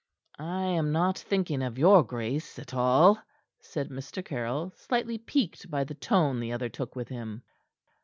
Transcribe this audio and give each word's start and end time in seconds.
"I 0.39 0.63
am 0.63 0.91
not 0.91 1.19
thinking 1.19 1.61
of 1.61 1.77
your 1.77 2.01
grace 2.01 2.57
at 2.57 2.73
all," 2.73 3.19
said 3.59 3.89
Mr. 3.89 4.25
Caryll, 4.25 4.71
slightly 4.75 5.19
piqued 5.19 5.69
by 5.69 5.83
the 5.83 5.93
tone 5.93 6.39
the 6.39 6.53
other 6.53 6.69
took 6.69 6.95
with 6.95 7.09
him. 7.09 7.43